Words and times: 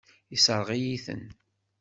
Yessṛeɣ-iyi-ten. 0.33 1.23